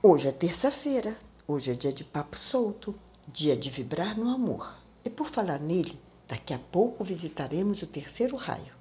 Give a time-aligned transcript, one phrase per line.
[0.00, 2.94] Hoje é terça-feira, hoje é dia de papo solto,
[3.26, 4.78] dia de vibrar no amor.
[5.04, 5.98] E por falar nele,
[6.28, 8.72] daqui a pouco visitaremos o terceiro raio,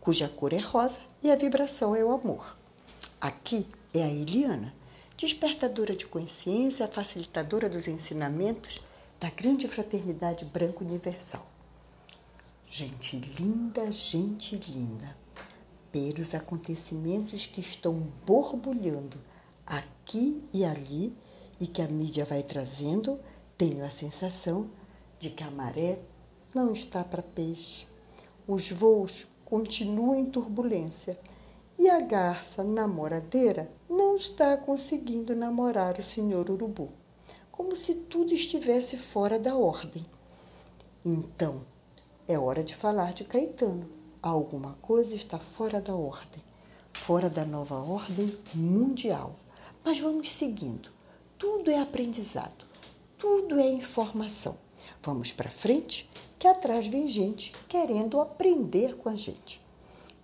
[0.00, 2.56] cuja cor é rosa e a vibração é o amor.
[3.20, 4.72] Aqui é a Eliana,
[5.14, 8.80] despertadora de consciência, facilitadora dos ensinamentos
[9.20, 11.46] da grande fraternidade branca universal.
[12.64, 15.14] Gente linda, gente linda,
[15.92, 19.20] pelos acontecimentos que estão borbulhando
[19.66, 21.16] aqui e ali
[21.60, 23.20] e que a mídia vai trazendo,
[23.56, 24.70] tenho a sensação
[25.18, 26.00] de que a maré
[26.54, 27.86] não está para peixe.
[28.46, 31.18] Os voos continuam em turbulência
[31.78, 36.90] e a garça namoradeira não está conseguindo namorar o senhor urubu,
[37.50, 40.04] como se tudo estivesse fora da ordem.
[41.04, 41.64] Então,
[42.28, 43.88] é hora de falar de Caetano.
[44.22, 46.42] Alguma coisa está fora da ordem,
[46.92, 49.34] fora da nova ordem mundial.
[49.84, 50.90] Mas vamos seguindo.
[51.36, 52.64] Tudo é aprendizado,
[53.18, 54.56] tudo é informação.
[55.02, 59.60] Vamos para frente, que atrás vem gente querendo aprender com a gente.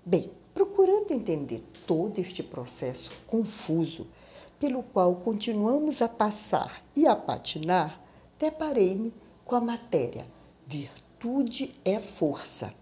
[0.06, 4.06] Bem, procurando entender todo este processo confuso
[4.60, 8.00] pelo qual continuamos a passar e a patinar,
[8.38, 9.12] deparei-me
[9.44, 10.24] com a matéria
[10.68, 12.72] Virtude é Força,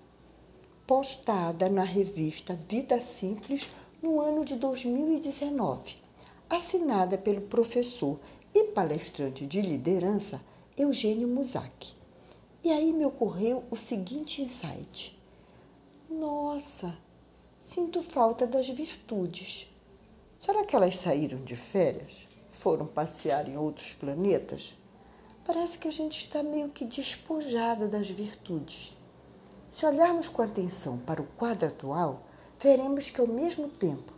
[0.87, 3.67] postada na revista Vida Simples
[4.03, 6.06] no ano de 2019
[6.49, 8.19] assinada pelo professor
[8.55, 10.41] e palestrante de liderança
[10.77, 11.95] Eugênio Musac.
[12.63, 15.19] E aí me ocorreu o seguinte insight:
[16.09, 16.97] Nossa,
[17.69, 19.69] sinto falta das virtudes.
[20.39, 22.29] Será que elas saíram de férias?
[22.49, 24.77] Foram passear em outros planetas?
[25.45, 28.97] Parece que a gente está meio que despojada das virtudes.
[29.69, 32.23] Se olharmos com atenção para o quadro atual,
[32.59, 34.16] veremos que ao mesmo tempo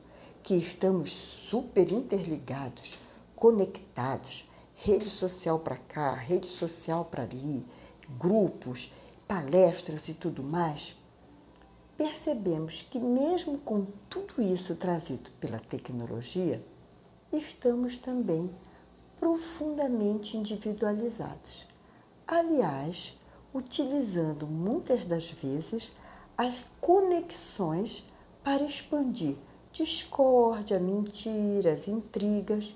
[0.48, 2.98] que estamos super interligados,
[3.36, 7.66] conectados, rede social para cá, rede social para ali,
[8.18, 8.90] grupos,
[9.26, 10.96] palestras e tudo mais,
[11.98, 16.64] percebemos que mesmo com tudo isso trazido pela tecnologia,
[17.30, 18.50] estamos também
[19.20, 21.66] profundamente individualizados.
[22.26, 23.18] Aliás,
[23.52, 25.92] utilizando muitas das vezes
[26.38, 28.02] as conexões
[28.42, 29.36] para expandir
[29.72, 32.74] discórdia, mentiras, intrigas.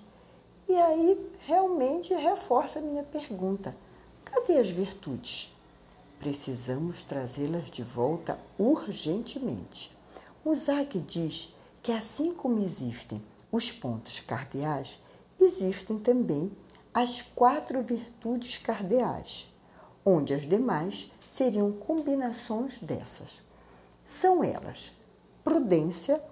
[0.69, 3.77] E aí realmente reforça a minha pergunta:
[4.25, 5.55] cadê as virtudes?
[6.19, 9.91] Precisamos trazê-las de volta urgentemente.
[10.45, 15.01] Muzak diz que assim como existem os pontos cardeais,
[15.39, 16.53] existem também
[16.95, 19.49] as quatro virtudes cardeais,
[20.05, 23.43] onde as demais seriam combinações dessas.
[24.05, 24.93] São elas
[25.43, 26.23] prudência,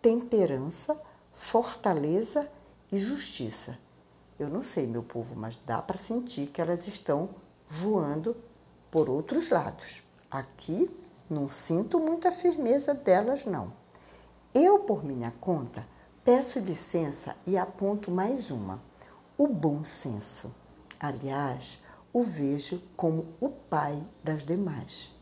[0.00, 1.00] temperança,
[1.32, 2.50] fortaleza
[2.90, 3.78] e justiça.
[4.38, 7.30] Eu não sei, meu povo, mas dá para sentir que elas estão
[7.68, 8.36] voando
[8.90, 10.02] por outros lados.
[10.30, 10.90] Aqui
[11.28, 13.72] não sinto muita firmeza delas, não.
[14.54, 15.86] Eu, por minha conta,
[16.24, 18.82] peço licença e aponto mais uma:
[19.36, 20.52] o bom senso.
[20.98, 21.78] Aliás,
[22.12, 25.14] o vejo como o pai das demais.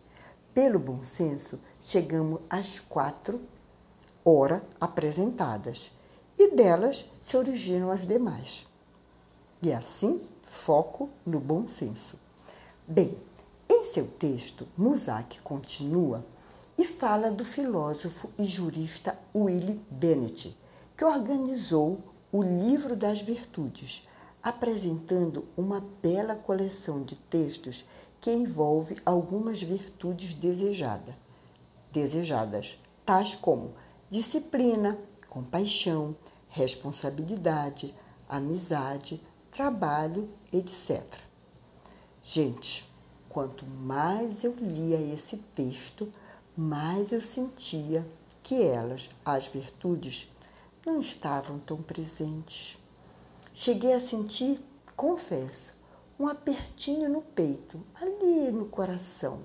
[0.55, 3.41] Pelo bom senso, chegamos às quatro
[4.25, 5.93] ora apresentadas,
[6.39, 8.67] e delas se originam as demais.
[9.61, 12.19] E assim, foco no bom senso.
[12.87, 13.19] Bem,
[13.69, 16.25] em seu texto, Musac continua
[16.77, 20.57] e fala do filósofo e jurista Willie Bennett,
[20.97, 21.99] que organizou
[22.31, 24.07] o Livro das Virtudes,
[24.43, 27.85] apresentando uma bela coleção de textos
[28.21, 31.17] que envolve algumas virtudes desejada,
[31.93, 33.73] desejadas, tais como
[34.11, 34.99] disciplina,
[35.29, 36.17] compaixão,
[36.49, 37.95] responsabilidade,
[38.29, 39.21] amizade,
[39.51, 41.05] trabalho, etc.
[42.23, 42.89] Gente,
[43.29, 46.13] quanto mais eu lia esse texto,
[46.57, 48.07] mais eu sentia
[48.43, 50.31] que elas, as virtudes,
[50.85, 52.79] não estavam tão presentes.
[53.53, 54.59] Cheguei a sentir,
[54.97, 55.75] confesso,
[56.19, 59.41] um apertinho no peito, ali no coração.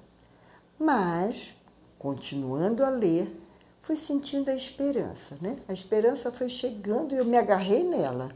[0.79, 1.55] Mas,
[1.99, 3.42] continuando a ler,
[3.83, 5.57] fui sentindo a esperança, né?
[5.67, 8.31] A esperança foi chegando e eu me agarrei nela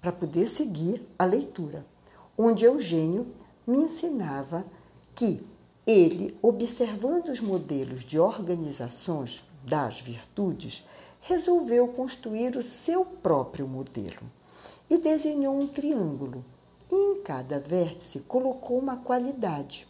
[0.00, 1.84] para poder seguir a leitura,
[2.36, 3.26] onde Eugênio
[3.66, 4.64] me ensinava
[5.14, 5.46] que
[5.86, 10.82] ele, observando os modelos de organizações das virtudes,
[11.20, 14.22] resolveu construir o seu próprio modelo
[14.88, 16.42] e desenhou um triângulo.
[16.90, 19.86] E em cada vértice colocou uma qualidade,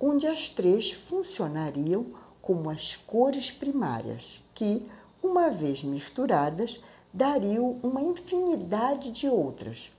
[0.00, 2.06] onde as três funcionariam
[2.42, 4.86] como as cores primárias, que
[5.22, 6.80] uma vez misturadas,
[7.12, 9.92] dariam uma infinidade de outras.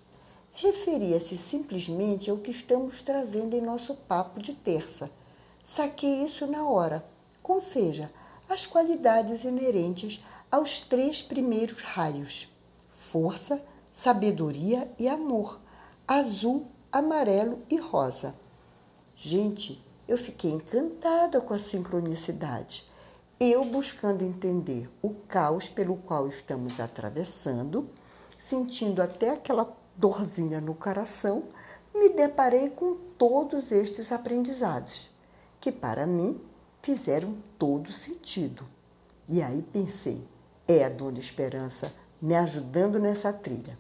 [0.51, 5.10] Referia-se simplesmente ao que estamos trazendo em nosso papo de terça.
[5.66, 7.04] Saquei isso na hora,
[7.42, 8.12] ou seja,
[8.50, 12.50] as qualidades inerentes aos três primeiros raios:
[12.89, 13.63] força,
[13.96, 15.60] sabedoria e amor,
[16.07, 18.36] azul, amarelo e rosa.
[19.16, 22.85] Gente, eu fiquei encantada com a sincronicidade.
[23.39, 27.89] Eu buscando entender o caos pelo qual estamos atravessando,
[28.38, 31.44] sentindo até aquela dorzinha no coração,
[31.94, 35.11] me deparei com todos estes aprendizados,
[35.59, 36.41] que para mim
[36.81, 38.65] fizeram todo sentido.
[39.27, 40.27] E aí pensei,
[40.67, 43.77] é a Dona Esperança me ajudando nessa trilha.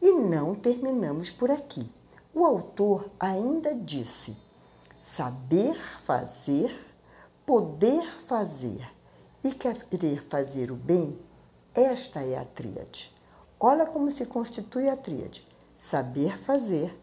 [0.00, 1.88] E não terminamos por aqui.
[2.34, 4.36] O autor ainda disse:
[5.02, 6.72] saber fazer,
[7.44, 8.88] poder fazer
[9.42, 11.18] e querer fazer o bem,
[11.74, 13.12] esta é a tríade.
[13.58, 15.46] Olha como se constitui a tríade:
[15.76, 16.96] saber fazer,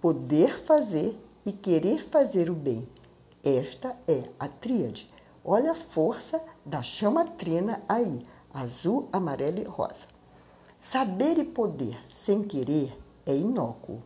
[0.00, 2.88] poder fazer e querer fazer o bem.
[3.44, 5.12] Esta é a tríade.
[5.44, 8.24] Olha a força da chama trina aí,
[8.54, 10.06] azul, amarelo e rosa.
[10.80, 12.96] Saber e poder sem querer
[13.26, 14.02] é inócuo.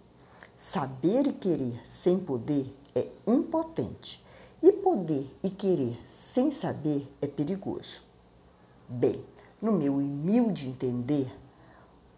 [0.56, 4.24] Saber e querer sem poder é impotente.
[4.62, 8.00] E poder e querer sem saber é perigoso.
[8.88, 9.22] Bem,
[9.60, 11.30] no meu humilde entender,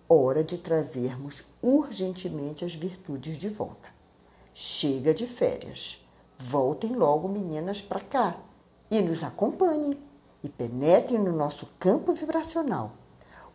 [0.08, 3.92] hora de trazermos urgentemente as virtudes de volta.
[4.54, 6.06] Chega de férias.
[6.38, 8.38] Voltem logo, meninas, para cá
[8.90, 9.98] e nos acompanhem
[10.42, 12.92] e penetrem no nosso campo vibracional.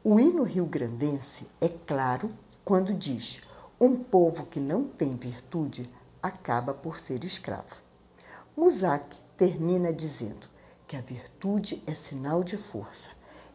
[0.03, 2.29] O hino rio-grandense é claro
[2.65, 3.39] quando diz:
[3.79, 5.89] um povo que não tem virtude
[6.23, 7.81] acaba por ser escravo.
[8.55, 10.47] Musak termina dizendo
[10.87, 13.09] que a virtude é sinal de força.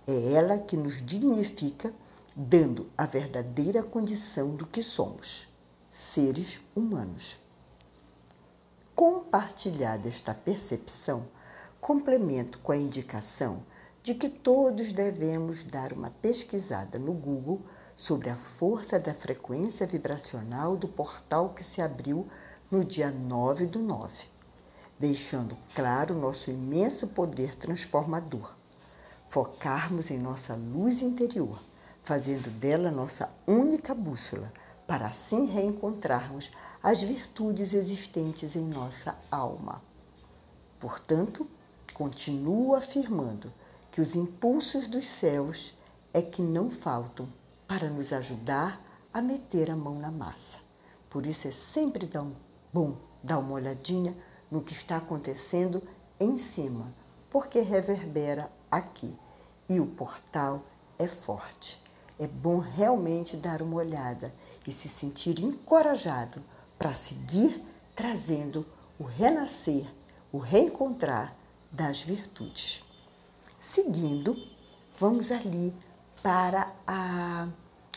[0.06, 1.93] É ela que nos dignifica,
[2.37, 5.49] dando a verdadeira condição do que somos,
[5.93, 7.38] seres humanos.
[8.94, 11.26] Compartilhada esta percepção,
[11.81, 13.62] complemento com a indicação
[14.03, 17.61] de que todos devemos dar uma pesquisada no Google
[17.97, 22.26] sobre a força da frequência vibracional do portal que se abriu
[22.70, 24.26] no dia 9 do 9,
[24.99, 28.55] deixando claro nosso imenso poder transformador.
[29.31, 31.59] Focarmos em nossa luz interior,
[32.03, 34.53] fazendo dela nossa única bússola,
[34.87, 36.50] para assim reencontrarmos
[36.82, 39.82] as virtudes existentes em nossa alma.
[40.79, 41.47] Portanto,
[41.94, 43.50] continuo afirmando
[43.91, 45.75] que os impulsos dos céus
[46.12, 47.29] é que não faltam
[47.67, 48.81] para nos ajudar
[49.12, 50.59] a meter a mão na massa.
[51.09, 52.35] Por isso é sempre dar um
[52.73, 54.17] Bom, dá uma olhadinha
[54.50, 55.82] no que está acontecendo
[56.20, 56.93] em cima,
[57.31, 59.17] porque reverbera aqui.
[59.69, 60.62] E o portal
[60.99, 61.81] é forte.
[62.19, 64.35] É bom realmente dar uma olhada
[64.67, 66.43] e se sentir encorajado
[66.79, 68.67] para seguir trazendo
[68.99, 69.88] o renascer,
[70.32, 71.35] o reencontrar
[71.71, 72.85] das virtudes.
[73.59, 74.37] Seguindo,
[74.97, 75.75] vamos ali
[76.23, 77.49] para a,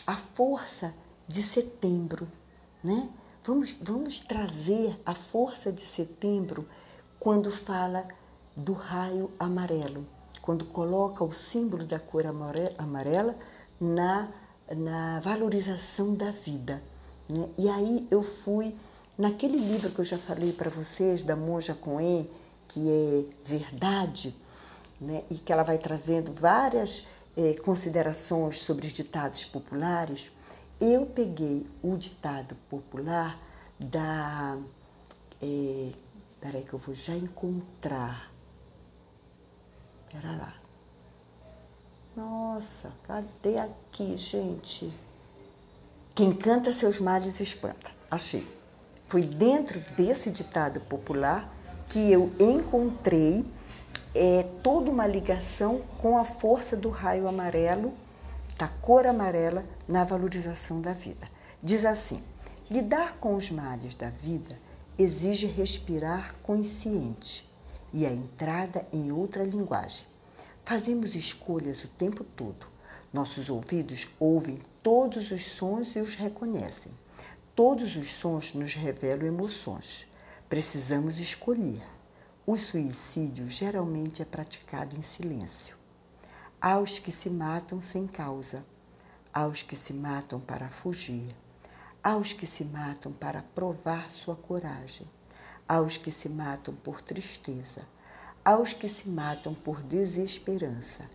[0.06, 0.94] a força
[1.26, 2.28] de setembro,
[2.82, 3.08] né?
[3.44, 6.64] Vamos, vamos trazer a força de setembro
[7.18, 8.06] quando fala
[8.54, 10.06] do raio amarelo,
[10.40, 12.24] quando coloca o símbolo da cor
[12.78, 13.36] amarela
[13.80, 14.28] na,
[14.76, 16.80] na valorização da vida.
[17.28, 17.48] Né?
[17.58, 18.76] E aí eu fui
[19.18, 22.30] naquele livro que eu já falei para vocês, da Monja Coen,
[22.68, 24.36] que é Verdade,
[25.00, 25.24] né?
[25.28, 27.04] e que ela vai trazendo várias
[27.36, 30.30] eh, considerações sobre os ditados populares.
[30.84, 33.38] Eu peguei o ditado popular
[33.78, 34.58] da.
[35.40, 35.92] É,
[36.40, 38.32] peraí, que eu vou já encontrar.
[40.10, 40.54] Pera lá.
[42.16, 44.92] Nossa, cadê aqui, gente?
[46.16, 47.92] Quem canta seus males espanta.
[48.10, 48.44] Achei.
[49.06, 51.48] Foi dentro desse ditado popular
[51.88, 53.46] que eu encontrei
[54.16, 57.94] é, toda uma ligação com a força do raio amarelo
[58.58, 61.28] da cor amarela na valorização da vida.
[61.62, 62.22] Diz assim:
[62.70, 64.58] lidar com os males da vida
[64.98, 67.50] exige respirar consciente
[67.92, 70.06] e a entrada em outra linguagem.
[70.64, 72.66] Fazemos escolhas o tempo todo.
[73.12, 76.92] Nossos ouvidos ouvem todos os sons e os reconhecem.
[77.54, 80.06] Todos os sons nos revelam emoções.
[80.48, 81.82] Precisamos escolher.
[82.46, 85.81] O suicídio geralmente é praticado em silêncio
[86.62, 88.64] aos que se matam sem causa,
[89.34, 91.34] aos que se matam para fugir,
[92.00, 95.10] aos que se matam para provar sua coragem,
[95.68, 97.82] aos que se matam por tristeza,
[98.44, 101.10] aos que se matam por desesperança,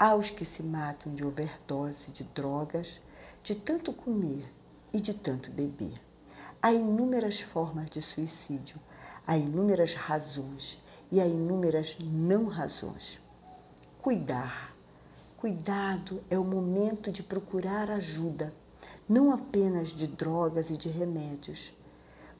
[0.00, 3.00] Há os que se matam de overdose de drogas,
[3.42, 4.48] de tanto comer
[4.92, 6.00] e de tanto beber.
[6.62, 8.76] Há inúmeras formas de suicídio,
[9.26, 10.78] há inúmeras razões
[11.10, 13.18] e há inúmeras não razões.
[14.00, 14.77] Cuidar.
[15.38, 18.52] Cuidado é o momento de procurar ajuda,
[19.08, 21.72] não apenas de drogas e de remédios,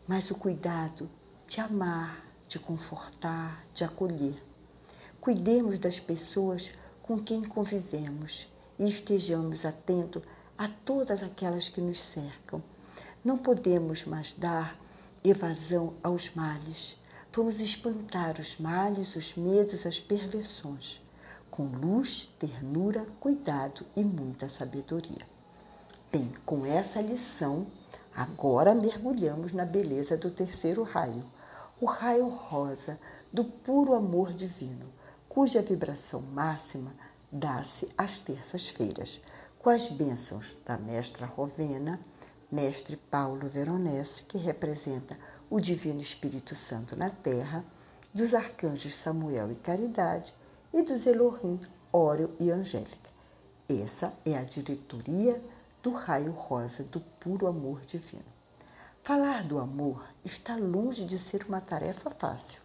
[0.04, 1.08] mas o cuidado
[1.46, 4.42] de amar, de confortar, de acolher.
[5.20, 10.24] Cuidemos das pessoas com quem convivemos e estejamos atentos
[10.58, 12.60] a todas aquelas que nos cercam.
[13.24, 14.76] Não podemos mais dar
[15.22, 16.98] evasão aos males.
[17.32, 21.00] Vamos espantar os males, os medos, as perversões,
[21.50, 25.26] com luz, ternura, cuidado e muita sabedoria.
[26.10, 27.66] Bem, com essa lição,
[28.14, 31.24] agora mergulhamos na beleza do terceiro raio,
[31.80, 32.98] o raio rosa
[33.32, 34.86] do puro amor divino,
[35.28, 36.92] cuja vibração máxima
[37.30, 39.20] dá-se às terças-feiras,
[39.58, 42.00] com as bênçãos da mestra Rovena,
[42.50, 45.18] mestre Paulo Veronese, que representa
[45.50, 47.64] o Divino Espírito Santo na Terra,
[48.14, 50.34] dos arcanjos Samuel e Caridade
[50.72, 51.60] e dos Elohim,
[51.92, 53.10] Óreo e Angélica.
[53.68, 55.42] Essa é a diretoria
[55.82, 58.24] do raio rosa do puro amor divino.
[59.02, 62.60] Falar do amor está longe de ser uma tarefa fácil.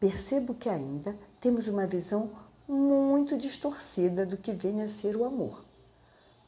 [0.00, 2.30] Percebo que ainda temos uma visão
[2.68, 5.64] muito distorcida do que vem a ser o amor.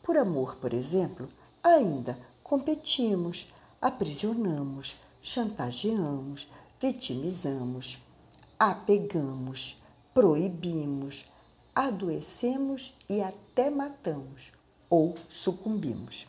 [0.02, 1.28] Por amor, por exemplo,
[1.62, 6.48] ainda competimos, aprisionamos, chantageamos,
[6.80, 7.98] vitimizamos,
[8.58, 9.76] apegamos,
[10.12, 11.24] proibimos,
[11.74, 14.52] adoecemos e até matamos
[14.88, 16.26] ou sucumbimos.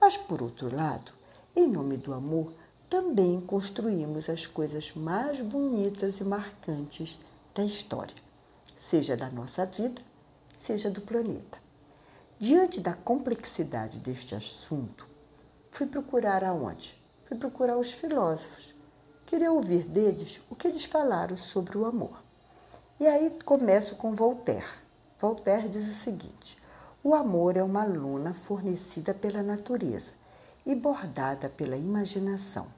[0.00, 1.12] Mas, por outro lado,
[1.54, 2.52] em nome do amor,
[2.90, 7.18] também construímos as coisas mais bonitas e marcantes
[7.54, 8.14] da história,
[8.76, 10.02] seja da nossa vida,
[10.58, 11.58] seja do planeta.
[12.38, 15.06] Diante da complexidade deste assunto,
[15.70, 17.00] fui procurar aonde?
[17.22, 18.74] Fui procurar os filósofos.
[19.24, 22.23] Queria ouvir deles o que eles falaram sobre o amor.
[23.00, 24.64] E aí começo com Voltaire.
[25.18, 26.56] Voltaire diz o seguinte:
[27.02, 30.12] o amor é uma luna fornecida pela natureza
[30.64, 32.68] e bordada pela imaginação.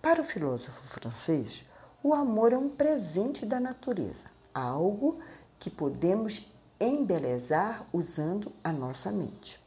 [0.00, 1.64] Para o filósofo francês,
[2.04, 5.18] o amor é um presente da natureza, algo
[5.58, 6.48] que podemos
[6.80, 9.60] embelezar usando a nossa mente.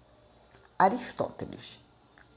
[0.80, 1.82] Aristóteles.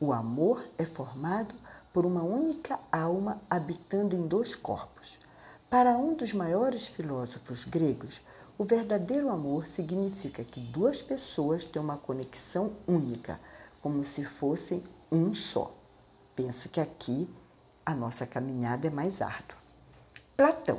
[0.00, 1.54] O amor é formado
[1.92, 5.27] por uma única alma habitando em dois corpos.
[5.70, 8.22] Para um dos maiores filósofos gregos,
[8.56, 13.38] o verdadeiro amor significa que duas pessoas têm uma conexão única,
[13.82, 14.82] como se fossem
[15.12, 15.70] um só.
[16.34, 17.28] Penso que aqui
[17.84, 19.58] a nossa caminhada é mais árdua.
[20.34, 20.78] Platão.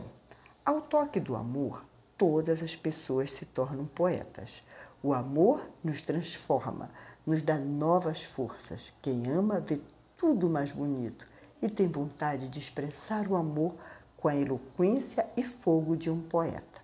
[0.66, 1.86] Ao toque do amor,
[2.18, 4.64] todas as pessoas se tornam poetas.
[5.04, 6.90] O amor nos transforma,
[7.28, 8.92] nos dá novas forças.
[9.04, 9.80] Quem ama vê
[10.18, 11.28] tudo mais bonito
[11.62, 13.76] e tem vontade de expressar o amor
[14.20, 16.82] com a eloquência e fogo de um poeta.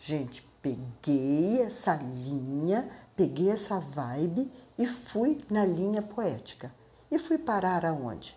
[0.00, 6.72] Gente, peguei essa linha, peguei essa vibe e fui na linha poética.
[7.10, 8.36] E fui parar aonde?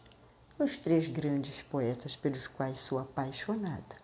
[0.58, 3.96] Nos três grandes poetas pelos quais sou apaixonada: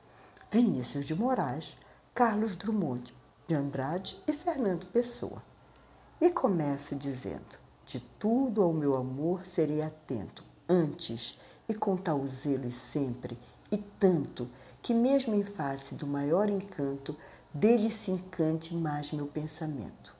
[0.49, 1.75] Vinícius de Moraes,
[2.13, 3.13] Carlos Drummond
[3.45, 5.43] de Andrade e Fernando Pessoa.
[6.21, 12.67] E começo dizendo: De tudo ao meu amor serei atento, antes e com tal zelo
[12.67, 13.37] e sempre,
[13.75, 14.49] e tanto
[14.81, 17.15] que, mesmo em face do maior encanto,
[17.53, 20.15] dele se encante mais meu pensamento.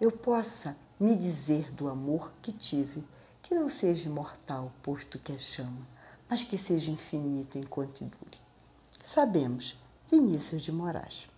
[0.00, 3.02] Eu possa me dizer do amor que tive,
[3.42, 5.86] que não seja imortal, posto que é chama,
[6.28, 8.38] mas que seja infinito enquanto dure.
[9.02, 9.76] Sabemos,
[10.08, 11.28] Vinícius de Moraes.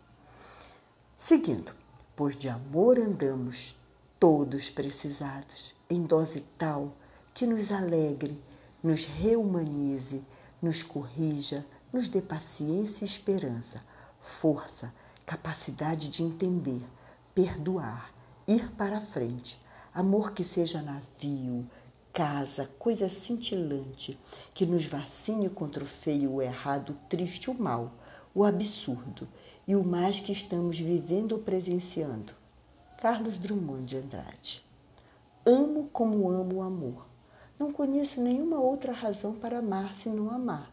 [1.17, 1.75] Seguindo,
[2.15, 3.81] pois de amor andamos
[4.21, 6.93] todos precisados, em dose tal
[7.33, 8.39] que nos alegre,
[8.83, 10.23] nos reumanize,
[10.63, 13.81] nos corrija, nos dê paciência e esperança,
[14.21, 14.95] força,
[15.27, 16.87] capacidade de entender,
[17.35, 18.15] perdoar,
[18.47, 19.59] ir para a frente,
[19.93, 21.69] amor que seja navio,
[22.13, 24.19] casa, coisa cintilante,
[24.55, 27.93] que nos vacine contra o feio, o errado, o triste, o mal,
[28.35, 29.29] o absurdo
[29.67, 32.33] e o mais que estamos vivendo ou presenciando.
[32.99, 34.65] Carlos Drummond de Andrade.
[35.45, 37.12] Amo como amo o amor.
[37.63, 40.69] Não conheço nenhuma outra razão para amar se não amar.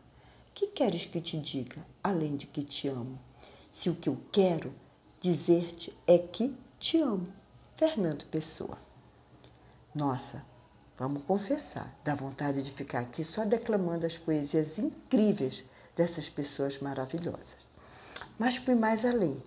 [0.56, 3.20] Que queres que te diga, além de que te amo?
[3.72, 4.74] Se o que eu quero
[5.22, 7.28] dizer-te é que te amo.
[7.76, 8.76] Fernando Pessoa.
[9.94, 10.44] Nossa,
[10.98, 15.64] vamos confessar, dá vontade de ficar aqui só declamando as poesias incríveis
[15.96, 17.58] dessas pessoas maravilhosas.
[18.40, 19.40] Mas fui mais além.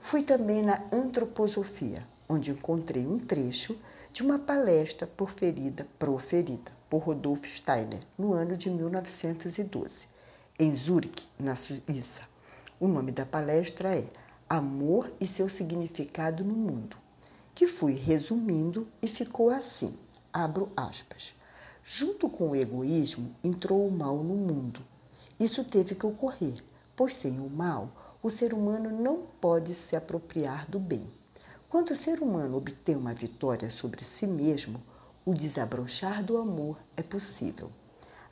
[0.00, 3.78] Fui também na antroposofia, onde encontrei um trecho
[4.12, 10.06] de uma palestra proferida, proferida por Rodolfo Steiner no ano de 1912,
[10.58, 12.22] em Zurique, na Suíça.
[12.78, 14.06] O nome da palestra é
[14.46, 16.98] Amor e seu significado no mundo,
[17.54, 19.96] que fui resumindo e ficou assim:
[20.30, 21.34] abro aspas.
[21.82, 24.82] Junto com o egoísmo entrou o mal no mundo.
[25.40, 26.62] Isso teve que ocorrer,
[26.94, 31.21] pois sem o mal, o ser humano não pode se apropriar do bem.
[31.72, 34.78] Quando o ser humano obtém uma vitória sobre si mesmo,
[35.24, 37.72] o desabrochar do amor é possível.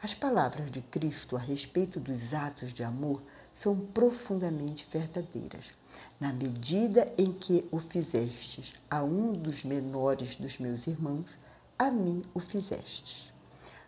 [0.02, 3.22] As palavras de Cristo a respeito dos atos de amor
[3.54, 5.72] são profundamente verdadeiras.
[6.20, 11.30] Na medida em que o fizestes a um dos menores dos meus irmãos,
[11.78, 13.32] a mim o fizestes.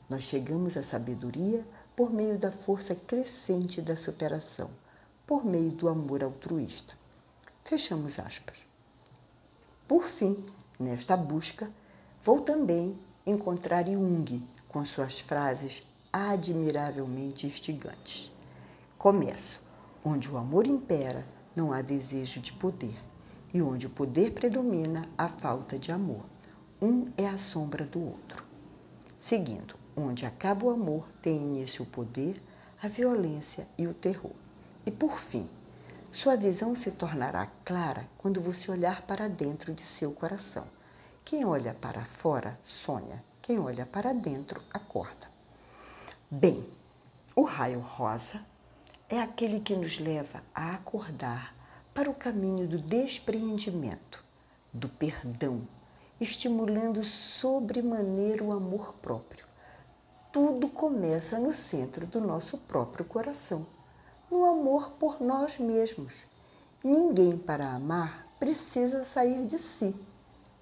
[0.08, 1.62] Nós chegamos à sabedoria
[1.94, 4.70] por meio da força crescente da superação
[5.26, 6.94] por meio do amor altruísta.
[7.62, 8.71] Fechamos aspas.
[9.92, 10.42] Por fim,
[10.80, 11.70] nesta busca,
[12.24, 18.32] vou também encontrar Jung com suas frases admiravelmente instigantes.
[18.96, 19.60] Começo.
[20.02, 22.96] Onde o amor impera, não há desejo de poder,
[23.52, 26.24] e onde o poder predomina, a falta de amor.
[26.80, 28.42] Um é a sombra do outro.
[29.20, 32.40] Seguindo, onde acaba o amor, tem início o poder,
[32.82, 34.32] a violência e o terror.
[34.86, 35.46] E por fim,
[36.12, 40.66] sua visão se tornará clara quando você olhar para dentro de seu coração.
[41.24, 45.26] Quem olha para fora sonha, quem olha para dentro acorda.
[46.30, 46.68] Bem,
[47.34, 48.42] o raio rosa
[49.08, 51.54] é aquele que nos leva a acordar
[51.94, 54.22] para o caminho do despreendimento,
[54.70, 55.66] do perdão,
[56.20, 59.46] estimulando sobremaneira o amor próprio.
[60.30, 63.66] Tudo começa no centro do nosso próprio coração
[64.32, 66.14] no amor por nós mesmos.
[66.82, 69.94] Ninguém para amar precisa sair de si.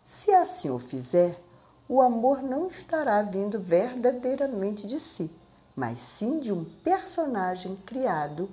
[0.05, 1.41] Se assim o fizer,
[1.89, 5.31] o amor não estará vindo verdadeiramente de si,
[5.77, 8.51] mas sim de um personagem criado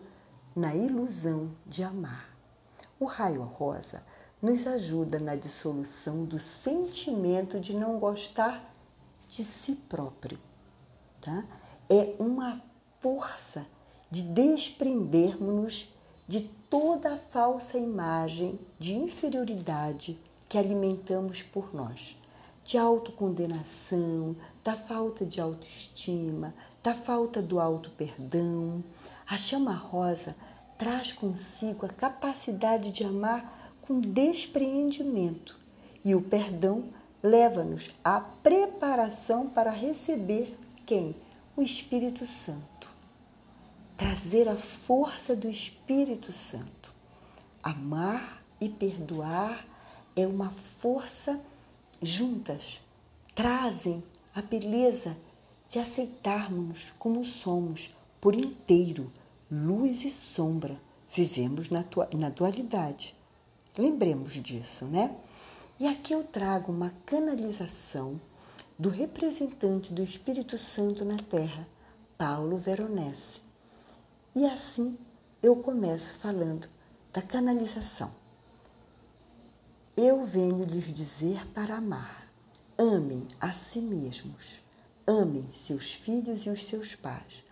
[0.56, 2.30] na ilusão de amar.
[3.00, 4.04] O raio rosa
[4.40, 8.64] nos ajuda na dissolução do sentimento de não gostar
[9.28, 10.40] de si próprio.
[11.20, 11.44] Tá?
[11.90, 12.62] É uma
[13.00, 13.66] força
[14.10, 15.94] de desprendermos-nos
[16.28, 22.18] de toda a falsa imagem de inferioridade que alimentamos por nós,
[22.64, 28.84] de autocondenação, da falta de autoestima, da falta do auto-perdão.
[29.30, 30.36] A chama rosa
[30.78, 35.58] traz consigo a capacidade de amar com despreendimento
[36.04, 36.86] e o perdão
[37.24, 41.16] leva-nos à preparação para receber quem?
[41.56, 42.97] O Espírito Santo
[43.98, 46.94] trazer a força do Espírito Santo.
[47.64, 49.66] Amar e perdoar
[50.16, 51.42] é uma força
[52.02, 52.80] juntas,
[53.34, 54.04] trazem
[54.36, 55.18] a beleza
[55.68, 59.12] de aceitarmos como somos por inteiro,
[59.52, 60.80] luz e sombra.
[61.12, 61.84] Vivemos na,
[62.14, 63.16] na dualidade.
[63.76, 65.16] Lembremos disso, né?
[65.80, 68.20] E aqui eu trago uma canalização
[68.78, 71.68] do representante do Espírito Santo na Terra,
[72.18, 73.47] Paulo Veronese.
[74.40, 74.96] E assim
[75.42, 76.70] eu começo falando
[77.12, 78.12] da canalização.
[79.98, 82.32] Eu venho lhes dizer para amar.
[82.78, 84.62] Amem a si mesmos.
[85.08, 87.44] Amem seus filhos e os seus pais.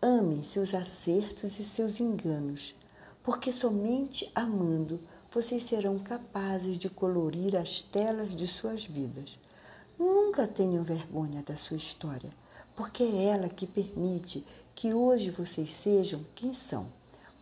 [0.00, 2.74] Amem seus acertos e seus enganos,
[3.22, 4.98] porque somente amando
[5.30, 9.38] vocês serão capazes de colorir as telas de suas vidas.
[9.98, 12.30] Nunca tenham vergonha da sua história
[12.80, 14.42] porque é ela que permite
[14.74, 16.86] que hoje vocês sejam quem são.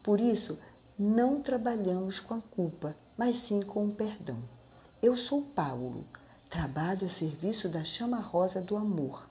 [0.02, 0.58] Por isso,
[0.98, 4.42] não trabalhamos com a culpa, mas sim com o perdão.
[5.00, 6.04] Eu sou Paulo,
[6.50, 9.28] trabalho a serviço da chama rosa do amor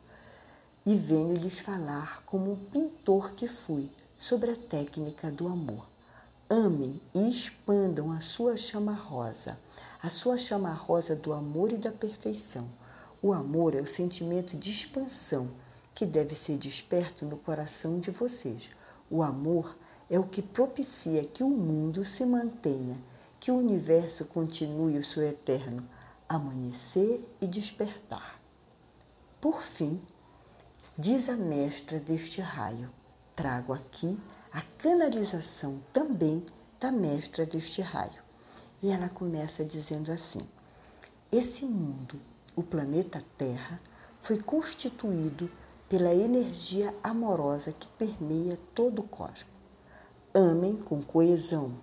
[0.86, 5.90] e venho lhes falar como um pintor que fui sobre a técnica do amor.
[6.50, 9.60] Amem e expandam a sua chama rosa,
[10.02, 12.66] a sua chama rosa do amor e da perfeição.
[13.22, 15.50] O amor é o sentimento de expansão
[15.98, 18.70] que deve ser desperto no coração de vocês.
[19.10, 19.76] O amor
[20.08, 23.04] é o que propicia que o mundo se mantenha,
[23.40, 25.84] que o universo continue o seu eterno
[26.30, 28.40] amanhecer e despertar.
[29.42, 30.00] Por fim,
[30.96, 32.92] diz a mestra deste raio,
[33.36, 34.20] trago aqui
[34.54, 36.46] a canalização também
[36.80, 38.22] da mestra deste raio.
[38.84, 40.48] E ela começa dizendo assim:
[41.32, 42.22] Esse mundo,
[42.56, 43.82] o planeta Terra,
[44.20, 45.50] foi constituído
[45.90, 49.46] pela energia amorosa que permeia todo o cosmos.
[50.34, 51.74] Amem com coesão,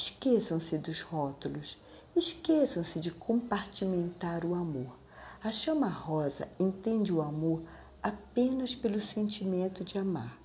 [0.00, 1.76] Esqueçam-se dos rótulos,
[2.14, 4.96] esqueçam-se de compartimentar o amor.
[5.42, 7.62] A chama rosa entende o amor
[8.02, 10.38] apenas pelo sentimento de amar.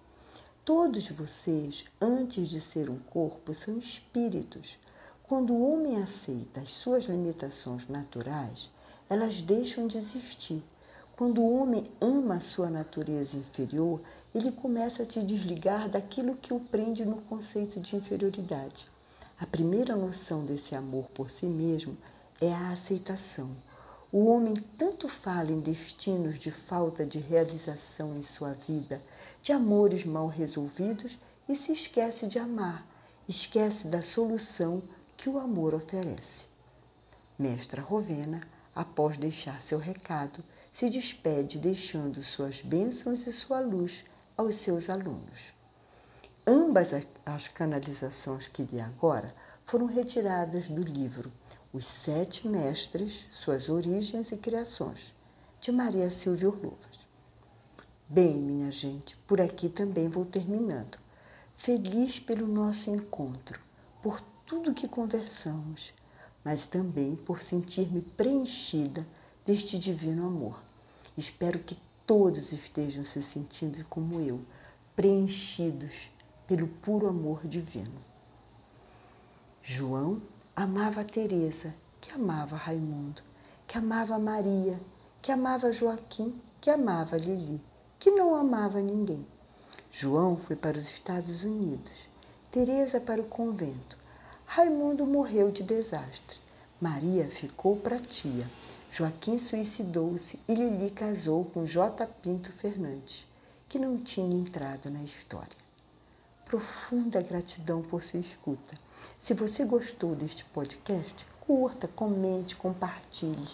[0.64, 4.78] Todos vocês, antes de ser um corpo, são espíritos.
[5.22, 8.72] Quando o homem aceita as suas limitações naturais,
[9.10, 10.64] elas deixam de existir.
[11.24, 14.02] Quando o homem ama a sua natureza inferior,
[14.36, 18.90] ele começa a se desligar daquilo que o prende no conceito de inferioridade.
[19.40, 21.96] A primeira noção desse amor por si mesmo
[22.42, 23.52] é a aceitação.
[24.12, 29.02] O homem tanto fala em destinos de falta de realização em sua vida,
[29.42, 32.86] de amores mal resolvidos e se esquece de amar,
[33.30, 34.84] esquece da solução
[35.16, 36.48] que o amor oferece.
[37.40, 38.42] Mestra Rovena,
[38.76, 44.04] após deixar seu recado, se despede deixando suas bênçãos e sua luz
[44.36, 45.54] aos seus alunos.
[46.46, 46.90] Ambas
[47.26, 49.34] as canalizações que li agora
[49.64, 51.32] foram retiradas do livro
[51.72, 55.14] Os Sete Mestres, Suas Origens e Criações,
[55.62, 57.08] de Maria Silvia Urluvas.
[58.10, 60.98] Bem, minha gente, por aqui também vou terminando.
[61.56, 63.60] Feliz pelo nosso encontro,
[64.02, 65.94] por tudo que conversamos,
[66.44, 69.08] mas também por sentir-me preenchida
[69.46, 70.62] deste divino amor.
[71.18, 74.42] Espero que todos estejam se sentindo como eu,
[74.96, 76.10] preenchidos
[76.48, 78.02] pelo puro amor divino.
[79.62, 80.22] João
[80.56, 83.22] amava Teresa, que amava Raimundo,
[83.68, 84.80] que amava Maria,
[85.22, 87.62] que amava Joaquim, que amava Lili,
[87.98, 89.26] que não amava ninguém.
[89.90, 92.08] João foi para os Estados Unidos,
[92.52, 93.98] Teresa para o convento.
[94.46, 96.38] Raimundo morreu de desastre.
[96.80, 98.48] Maria ficou para tia.
[98.96, 102.06] Joaquim suicidou-se e Lili casou com J.
[102.22, 103.26] Pinto Fernandes,
[103.68, 105.58] que não tinha entrado na história.
[106.46, 108.78] Profunda gratidão por sua escuta.
[109.20, 113.50] Se você gostou deste podcast, curta, comente, compartilhe.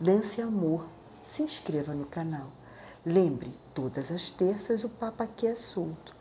[0.00, 0.88] Lance amor,
[1.26, 2.50] se inscreva no canal.
[3.04, 6.16] Lembre, todas as terças o Papa aqui é solto.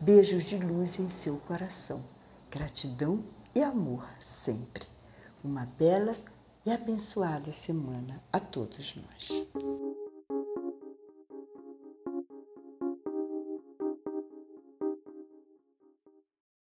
[0.00, 2.00] Beijos de luz em seu coração.
[2.48, 4.86] Gratidão e amor sempre.
[5.42, 6.14] Uma bela
[6.66, 9.93] e abençoada semana a todos nós.